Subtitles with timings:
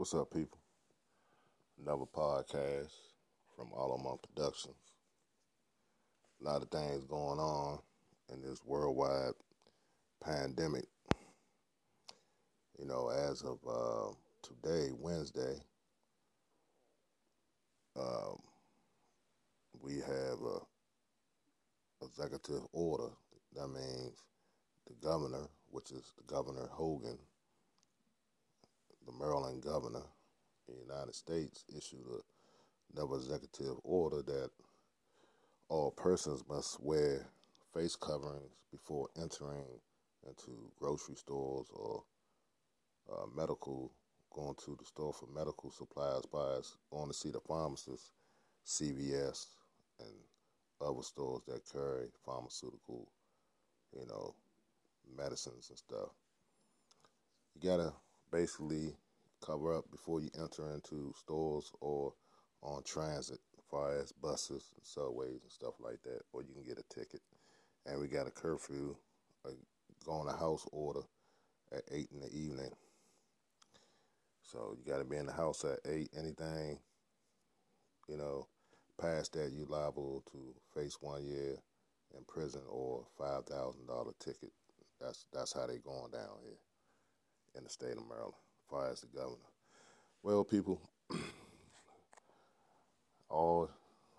[0.00, 0.58] What's up, people?
[1.78, 2.88] Another podcast
[3.54, 4.74] from Arlo Monk Productions.
[6.40, 7.80] A lot of things going on
[8.32, 9.34] in this worldwide
[10.24, 10.86] pandemic.
[12.78, 15.56] You know, as of uh, today, Wednesday,
[17.94, 18.38] um,
[19.82, 23.10] we have a executive order.
[23.54, 24.16] That means
[24.86, 27.18] the governor, which is the Governor Hogan,
[29.06, 30.04] the Maryland governor
[30.68, 34.50] in the United States issued a, another executive order that
[35.68, 37.26] all persons must wear
[37.72, 39.64] face coverings before entering
[40.26, 42.02] into grocery stores or
[43.12, 43.92] uh, medical,
[44.32, 48.12] going to the store for medical supplies, buyers, going to see the pharmacist,
[48.66, 49.46] CVS,
[50.00, 50.14] and
[50.80, 53.08] other stores that carry pharmaceutical,
[53.92, 54.34] you know,
[55.16, 56.10] medicines and stuff.
[57.54, 57.92] You gotta
[58.30, 58.94] basically
[59.44, 62.12] cover up before you enter into stores or
[62.62, 66.64] on transit, as far as buses and subways and stuff like that, or you can
[66.64, 67.20] get a ticket.
[67.86, 68.94] And we got a curfew,
[69.46, 69.50] a
[70.04, 71.00] going to house order
[71.72, 72.70] at eight in the evening.
[74.42, 76.10] So you got to be in the house at eight.
[76.16, 76.78] Anything,
[78.08, 78.46] you know,
[79.00, 81.56] past that, you liable to face one year
[82.16, 84.52] in prison or five thousand dollar ticket.
[85.00, 86.58] That's that's how they going down here
[87.56, 89.36] in the state of Maryland, as far as the governor.
[90.22, 90.80] Well, people,
[93.28, 93.70] all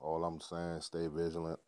[0.00, 1.60] all I'm saying, stay vigilant.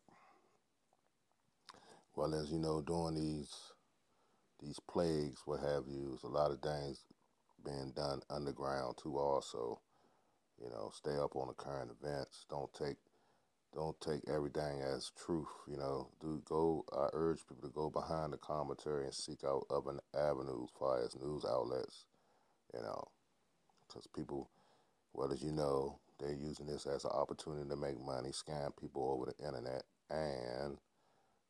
[2.15, 3.53] Well, as you know, during these
[4.61, 7.03] these plagues, what have you, there's a lot of things
[7.63, 9.17] being done underground too.
[9.17, 9.79] Also,
[10.61, 12.45] you know, stay up on the current events.
[12.49, 12.97] Don't take
[13.73, 15.47] don't take everything as truth.
[15.67, 16.85] You know, do go.
[16.95, 21.15] I urge people to go behind the commentary and seek out other avenues, far as
[21.15, 22.05] news outlets.
[22.73, 23.03] You know,
[23.87, 24.49] because people,
[25.13, 29.11] well as you know, they're using this as an opportunity to make money, scam people
[29.11, 30.77] over the internet, and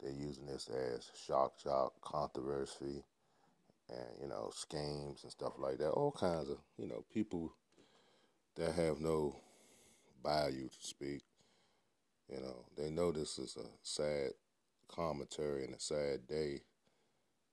[0.01, 3.03] they're using this as shock jock controversy
[3.89, 5.89] and you know schemes and stuff like that.
[5.89, 7.53] All kinds of you know people
[8.56, 9.39] that have no
[10.23, 11.22] value to speak
[12.29, 14.31] you know, they know this is a sad
[14.88, 16.61] commentary and a sad day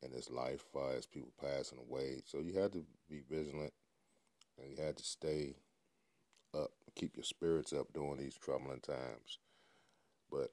[0.03, 2.23] in this life far as people passing away.
[2.27, 3.73] So you had to be vigilant
[4.59, 5.55] and you had to stay
[6.55, 9.39] up, keep your spirits up during these troubling times.
[10.31, 10.51] But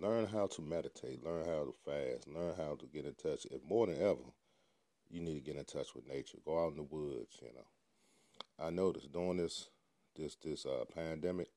[0.00, 3.46] learn how to meditate, learn how to fast, learn how to get in touch.
[3.50, 4.22] If more than ever,
[5.10, 6.38] you need to get in touch with nature.
[6.44, 8.66] Go out in the woods, you know.
[8.66, 9.68] I noticed during this
[10.16, 11.48] this this uh, pandemic,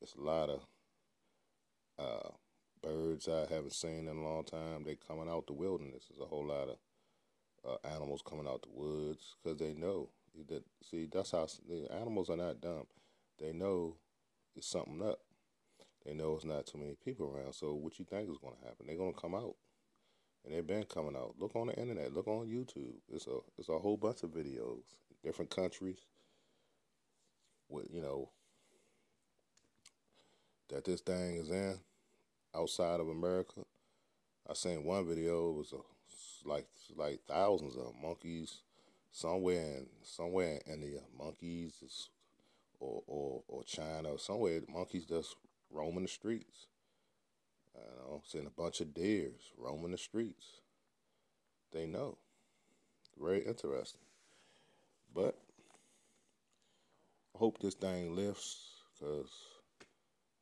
[0.00, 0.62] it's a lot of
[1.98, 2.28] uh,
[2.82, 4.84] birds I haven't seen in a long time.
[4.84, 6.04] They coming out the wilderness.
[6.08, 6.76] There's a whole lot of
[7.66, 10.10] uh, animals coming out the woods because they know
[10.48, 10.62] that.
[10.82, 12.86] See, that's how the animals are not dumb.
[13.40, 13.96] They know
[14.54, 15.20] it's something up.
[16.04, 17.54] They know it's not too many people around.
[17.54, 18.86] So what you think is going to happen?
[18.86, 19.54] They're going to come out,
[20.44, 21.36] and they've been coming out.
[21.38, 22.12] Look on the internet.
[22.12, 22.96] Look on YouTube.
[23.12, 24.82] It's a it's a whole bunch of videos,
[25.22, 25.98] different countries.
[27.70, 28.28] With you know
[30.68, 31.78] that this thing is in
[32.54, 33.60] outside of America.
[34.48, 35.50] I seen one video.
[35.50, 36.66] It was a, like
[36.96, 38.62] like thousands of monkeys
[39.10, 41.00] somewhere in somewhere in India.
[41.18, 42.08] Monkeys
[42.80, 44.60] or or or China somewhere.
[44.68, 45.36] Monkeys just
[45.70, 46.66] roaming the streets.
[47.74, 50.60] You know, seeing a bunch of deers roaming the streets.
[51.72, 52.18] They know.
[53.20, 54.00] Very interesting.
[55.14, 55.36] But
[57.34, 59.30] I hope this thing lifts because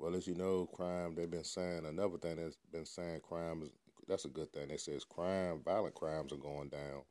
[0.02, 3.70] well, as you know, crime, they've been saying another thing that's been saying crime is
[4.08, 4.66] that's a good thing.
[4.66, 7.02] They says crime, violent crimes are going down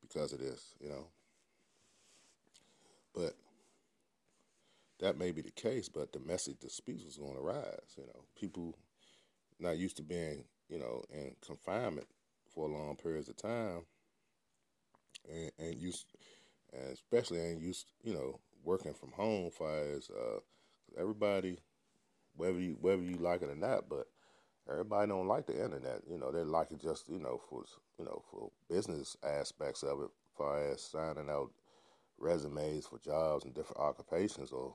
[0.00, 1.08] because of this, you know.
[3.12, 3.34] But
[5.00, 8.22] that may be the case, but domestic disputes is going to rise, you know.
[8.38, 8.76] People
[9.58, 12.06] not used to being, you know, in confinement
[12.54, 13.80] for long periods of time
[15.28, 16.06] and, and used
[16.72, 20.38] and especially ain't used, you know, working from home far as uh,
[20.96, 21.58] everybody
[22.36, 23.88] whether you whether you like it or not.
[23.88, 24.06] But
[24.70, 26.02] everybody don't like the internet.
[26.08, 27.64] You know, they like it just you know for
[27.98, 31.50] you know for business aspects of it, as far as signing out
[32.18, 34.74] resumes for jobs and different occupations, or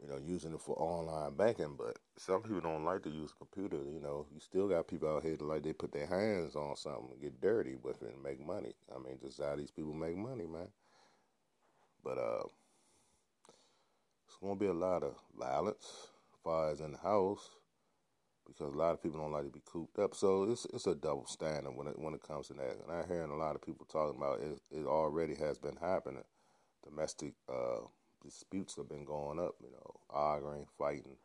[0.00, 1.76] you know using it for online banking.
[1.76, 3.82] But some people don't like to use a computer.
[3.84, 6.76] You know, you still got people out here that like they put their hands on
[6.76, 8.74] something and get dirty with it and make money.
[8.94, 10.68] I mean, just how these people make money, man.
[12.04, 12.44] But uh,
[14.26, 16.08] it's gonna be a lot of violence
[16.46, 17.50] far as in the house
[18.46, 20.14] because a lot of people don't like to be cooped up.
[20.14, 22.76] So it's it's a double standard when it when it comes to that.
[22.82, 24.60] And I'm hearing a lot of people talking about it.
[24.70, 26.22] It already has been happening.
[26.84, 27.80] domestic uh,
[28.24, 29.56] disputes have been going up.
[29.60, 31.16] You know, arguing, fighting,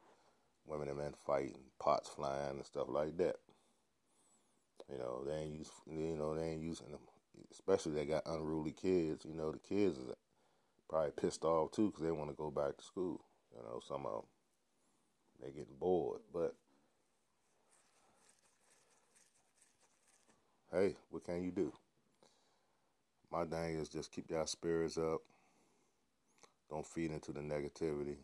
[0.65, 3.35] women and men fighting, pots flying, and stuff like that.
[4.91, 5.69] You know, they ain't use.
[5.85, 7.01] You know, they ain't using them.
[7.51, 9.23] Especially they got unruly kids.
[9.23, 10.15] You know, the kids is
[10.89, 13.23] probably pissed off too because they want to go back to school.
[13.55, 14.23] You know, some of them
[15.41, 16.55] they getting bored, but
[20.71, 21.73] hey, what can you do?
[23.31, 25.21] My thing is just keep your spirits up.
[26.69, 28.17] Don't feed into the negativity.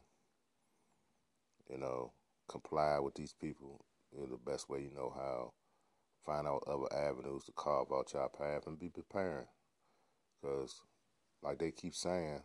[1.70, 2.12] You know,
[2.48, 3.82] comply with these people
[4.18, 5.54] know, the best way you know how.
[6.26, 9.48] Find out other avenues to carve out your path and be preparing.
[10.42, 10.82] Because,
[11.42, 12.42] like they keep saying,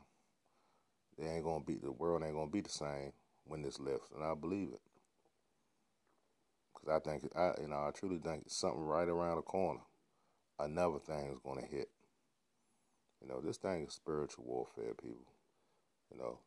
[1.19, 3.13] they ain't gonna be the world ain't gonna be the same
[3.45, 4.81] when this lifts, and I believe it.
[6.73, 9.81] Because I think I, you know, I truly think something right around the corner.
[10.59, 11.89] Another thing is gonna hit.
[13.21, 15.33] You know, this thing is spiritual warfare, people.
[16.11, 16.39] You know,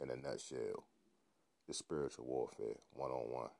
[0.00, 0.86] in a nutshell,
[1.68, 3.50] it's spiritual warfare, one on one.